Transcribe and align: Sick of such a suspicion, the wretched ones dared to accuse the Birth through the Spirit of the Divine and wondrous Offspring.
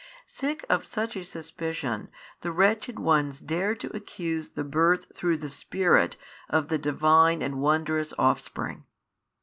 Sick 0.25 0.65
of 0.67 0.83
such 0.83 1.15
a 1.15 1.23
suspicion, 1.23 2.09
the 2.39 2.51
wretched 2.51 2.97
ones 2.97 3.39
dared 3.39 3.79
to 3.81 3.95
accuse 3.95 4.49
the 4.49 4.63
Birth 4.63 5.15
through 5.15 5.37
the 5.37 5.47
Spirit 5.47 6.17
of 6.49 6.69
the 6.69 6.79
Divine 6.79 7.43
and 7.43 7.61
wondrous 7.61 8.11
Offspring. 8.17 8.85